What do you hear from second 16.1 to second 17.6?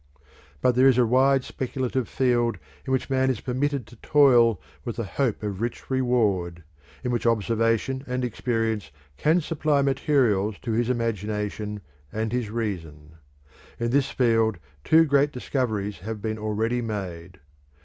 been already made.